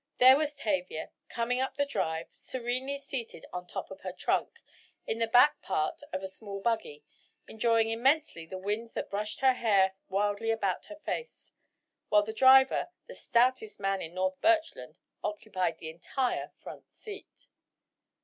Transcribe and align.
There 0.17 0.35
was 0.35 0.55
Tavia, 0.55 1.11
coming 1.29 1.59
up 1.59 1.77
the 1.77 1.85
drive, 1.85 2.25
serenely 2.31 2.97
seated 2.97 3.45
on 3.53 3.67
top 3.67 3.91
of 3.91 4.01
her 4.01 4.11
trunk, 4.11 4.59
in 5.05 5.19
the 5.19 5.27
back 5.27 5.61
part 5.61 6.01
of 6.11 6.23
a 6.23 6.27
small 6.27 6.59
buggy, 6.59 7.03
enjoying 7.47 7.91
immensely 7.91 8.47
the 8.47 8.57
wind 8.57 8.93
that 8.95 9.11
brushed 9.11 9.41
her 9.41 9.53
hair 9.53 9.93
wildly 10.09 10.49
about 10.49 10.87
her 10.87 10.95
face, 10.95 11.51
while 12.09 12.23
the 12.23 12.33
driver, 12.33 12.87
the 13.05 13.13
stoutest 13.13 13.79
man 13.79 14.01
in 14.01 14.15
North 14.15 14.41
Birchland, 14.41 14.97
occupied 15.23 15.77
the 15.77 15.91
entire 15.91 16.51
front 16.63 16.89
seat. 16.89 17.45